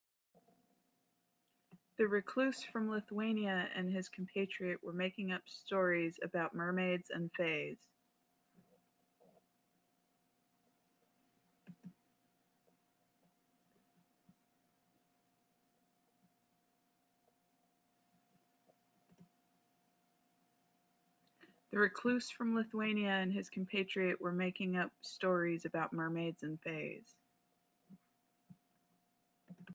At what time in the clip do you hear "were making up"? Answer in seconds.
4.83-5.43